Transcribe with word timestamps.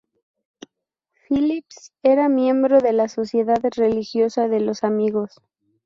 Phillips 1.13 1.91
era 2.01 2.27
miembro 2.27 2.79
de 2.79 2.91
la 2.91 3.07
Sociedad 3.07 3.61
Religiosa 3.77 4.47
de 4.47 4.59
los 4.59 4.83
Amigos. 4.83 5.39